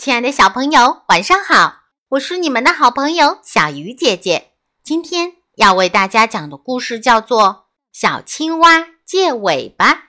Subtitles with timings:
[0.00, 1.74] 亲爱的小朋友，晚上好！
[2.08, 4.52] 我是你们的好朋友小鱼姐姐。
[4.82, 7.42] 今天要为大家讲的故事叫做
[7.92, 10.04] 《小青蛙借尾巴》。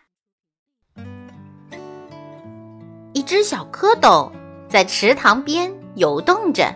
[3.11, 4.31] 一只小蝌蚪
[4.69, 6.73] 在池塘边游动着，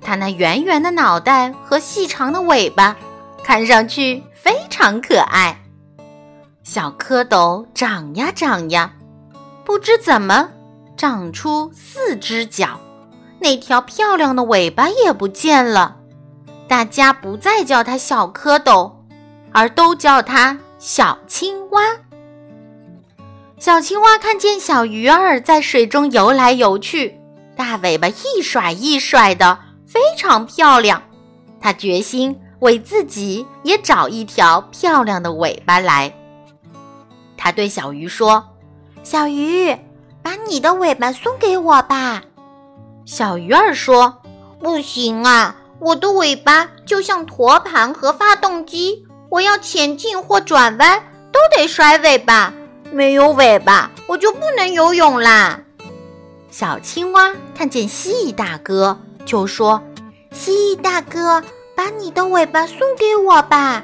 [0.00, 2.96] 它那圆圆的脑袋和细长的尾巴
[3.44, 5.62] 看上去非常可爱。
[6.62, 8.94] 小蝌蚪长呀长呀，
[9.62, 10.52] 不知怎么。
[10.96, 12.80] 长出四只脚，
[13.40, 15.96] 那条漂亮的尾巴也不见了。
[16.66, 18.92] 大家不再叫它小蝌蚪，
[19.52, 21.82] 而都叫它小青蛙。
[23.58, 27.20] 小青蛙看见小鱼儿在水中游来游去，
[27.56, 31.02] 大尾巴一甩一甩的，非常漂亮。
[31.60, 36.14] 它决心为自己也找一条漂亮的尾巴来。
[37.36, 38.44] 它对小鱼说
[39.02, 39.76] ：“小鱼。”
[40.44, 42.22] 把你的尾巴送给我吧，
[43.06, 44.14] 小鱼儿说
[44.60, 52.52] ：“不行啊，我的尾巴就像托盘和发动机，我要前进或转弯都得甩尾巴，
[52.92, 55.58] 没有尾巴我就不能游泳啦。”
[56.52, 59.82] 小青蛙看见蜥蜴大哥，就说
[60.30, 61.42] ：“蜥蜴大哥，
[61.74, 63.82] 把你的尾巴送给我吧。”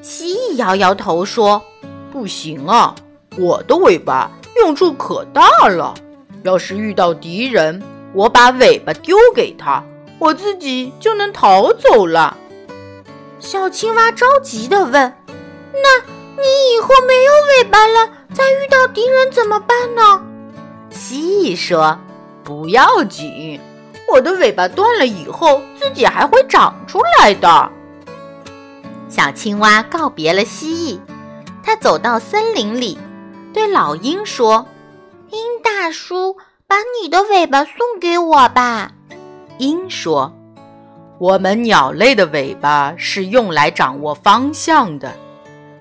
[0.00, 1.62] 蜥蜴摇摇头说
[2.10, 2.94] ：“不行啊，
[3.36, 4.30] 我的尾巴。”
[4.62, 5.92] 用处可大了，
[6.44, 7.82] 要是遇到敌人，
[8.14, 9.82] 我把尾巴丢给他，
[10.20, 12.36] 我自己就能逃走了。
[13.40, 15.12] 小青蛙着急地问
[15.74, 16.00] ：“那
[16.40, 16.44] 你
[16.76, 20.22] 以后没有尾巴了，再遇到敌人怎么办呢？”
[20.90, 21.98] 蜥蜴说
[22.44, 23.60] ：“不要紧，
[24.08, 27.68] 我的尾巴断了以后，自己还会长出来的。”
[29.10, 31.00] 小青蛙告别了蜥蜴，
[31.64, 32.96] 它走到森林里。
[33.52, 34.66] 对老鹰说
[35.30, 36.36] ：“鹰大叔，
[36.66, 38.92] 把你的尾巴送给我吧。”
[39.58, 40.32] 鹰说
[41.20, 45.12] ：“我们鸟类的尾巴是用来掌握方向的，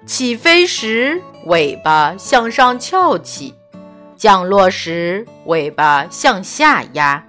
[0.06, 3.54] 起飞时尾巴向上翘起，
[4.18, 7.24] 降落时尾巴向下压，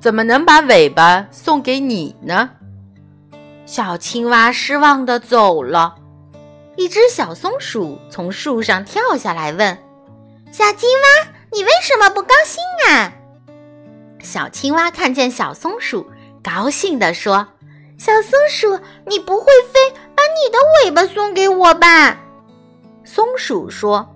[0.00, 2.50] 怎么能把尾巴送给你呢？”
[3.64, 5.94] 小青蛙失望地走了。
[6.78, 9.76] 一只小松鼠从树上跳下来问
[10.52, 13.12] ：“小青蛙，你为什么不高兴啊？”
[14.22, 16.06] 小青蛙看见小松鼠，
[16.40, 17.48] 高兴地说
[17.98, 22.16] ：“小松鼠，你不会飞，把你的尾巴送给我吧？”
[23.04, 24.14] 松鼠说：“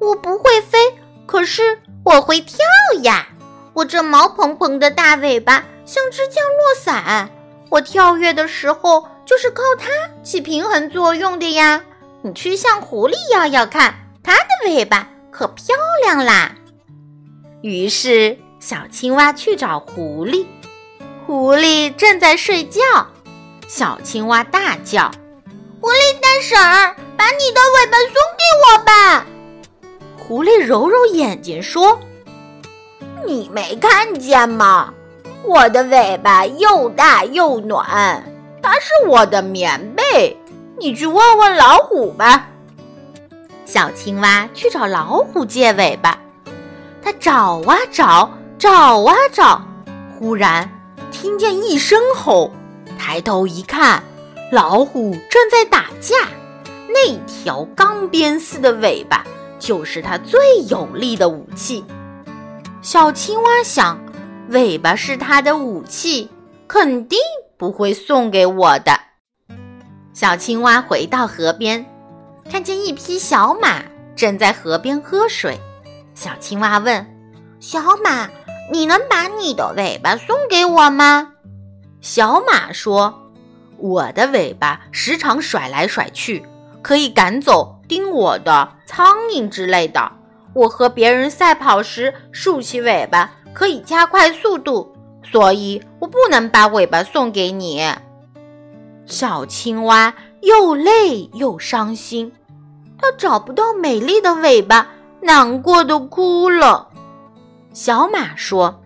[0.00, 0.78] 我不会飞，
[1.26, 2.56] 可是我会跳
[3.02, 3.28] 呀！
[3.74, 7.28] 我这毛蓬蓬的大尾巴像只降落伞，
[7.68, 9.90] 我跳跃的时候就是靠它
[10.22, 11.84] 起平衡作用的呀。”
[12.22, 16.56] 你去向狐狸要要看，它的尾巴可漂亮啦。
[17.62, 20.44] 于是小青蛙去找狐狸，
[21.26, 22.80] 狐狸正在睡觉。
[23.68, 25.10] 小青蛙大叫
[25.80, 29.26] ：“狐狸大婶儿，把你的尾巴送给我吧！”
[30.18, 32.00] 狐狸揉揉眼睛说
[33.26, 34.92] ：“你没看见吗？
[35.44, 38.24] 我的尾巴又大又暖，
[38.62, 40.36] 它是我的棉被。”
[40.80, 42.48] 你去问问老虎吧。
[43.64, 46.18] 小青蛙去找老虎借尾巴，
[47.02, 49.60] 它找啊找，找啊找，
[50.18, 50.70] 忽然
[51.10, 52.50] 听见一声吼，
[52.98, 54.02] 抬头一看，
[54.50, 56.16] 老虎正在打架。
[56.88, 59.22] 那条钢鞭似的尾巴
[59.58, 61.84] 就是它最有力的武器。
[62.80, 63.98] 小青蛙想，
[64.48, 66.30] 尾巴是它的武器，
[66.66, 67.18] 肯定
[67.58, 69.07] 不会送给我的。
[70.20, 71.86] 小青蛙回到河边，
[72.50, 73.84] 看见一匹小马
[74.16, 75.56] 正在河边喝水。
[76.12, 77.06] 小青蛙问
[77.60, 78.28] ：“小马，
[78.72, 81.34] 你能把你的尾巴送给我吗？”
[82.02, 83.30] 小马说
[83.78, 86.44] ：“我的尾巴时常甩来甩去，
[86.82, 90.10] 可以赶走叮我的苍蝇之类的。
[90.52, 94.92] 我和别人赛跑时竖起尾巴，可以加快速度，
[95.22, 97.88] 所以我不能把尾巴送给你。”
[99.08, 100.12] 小青蛙
[100.42, 102.30] 又累又伤心，
[103.00, 104.88] 它找不到美丽的尾巴，
[105.22, 106.88] 难过的哭了。
[107.72, 108.82] 小马说：“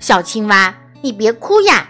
[0.00, 1.86] 小青蛙，你别哭呀，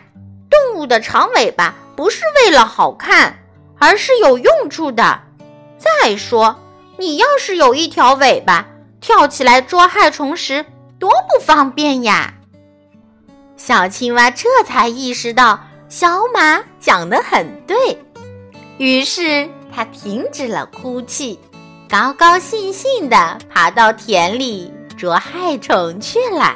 [0.51, 3.39] 动物的长尾巴不是为了好看，
[3.79, 5.21] 而是有用处的。
[5.79, 6.57] 再说，
[6.97, 8.67] 你要是有一条尾巴，
[9.01, 10.67] 跳起来捉害虫时
[10.99, 12.35] 多不方便呀。”
[13.57, 15.61] 小青蛙这才意识到。
[15.89, 17.99] 小马讲得很对，
[18.77, 21.41] 于是它停止了哭泣，
[21.89, 26.55] 高高兴兴地爬到田里捉害虫去了。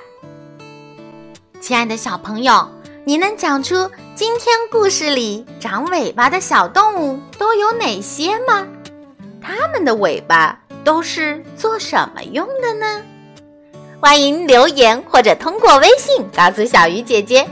[1.62, 2.68] 亲爱的小朋友，
[3.06, 8.66] 你能讲出今天故事里长尾巴的小动物都有哪些吗？
[9.40, 13.02] 它们的尾巴都是做什么用的呢？
[13.98, 17.48] 欢迎留言或者通过微信告诉小鱼姐姐。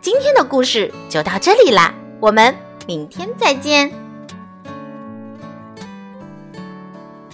[0.00, 2.54] 今天的故事就到这里啦，我们
[2.86, 4.07] 明天再见。